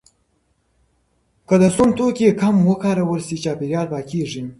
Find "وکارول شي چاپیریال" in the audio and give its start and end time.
2.71-3.87